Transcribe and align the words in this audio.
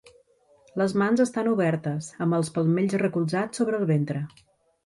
Les 0.81 0.95
mans 1.01 1.21
estan 1.25 1.51
obertes, 1.51 2.09
amb 2.27 2.39
els 2.39 2.51
palmells 2.57 2.99
recolzats 3.05 3.63
sobre 3.63 3.83
el 3.83 3.89
ventre. 3.93 4.27